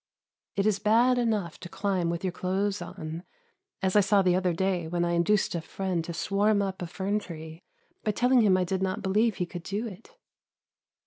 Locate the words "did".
8.63-8.81